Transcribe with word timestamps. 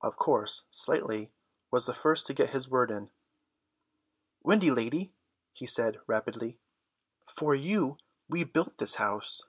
Of 0.00 0.16
course 0.16 0.64
Slightly 0.72 1.32
was 1.70 1.86
the 1.86 1.94
first 1.94 2.26
to 2.26 2.34
get 2.34 2.50
his 2.50 2.68
word 2.68 2.90
in. 2.90 3.08
"Wendy 4.42 4.68
lady," 4.72 5.14
he 5.52 5.64
said 5.64 6.00
rapidly, 6.08 6.58
"for 7.28 7.54
you 7.54 7.96
we 8.28 8.42
built 8.42 8.78
this 8.78 8.96
house." 8.96 9.44